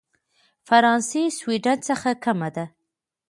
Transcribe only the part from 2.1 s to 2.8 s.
کمه ده.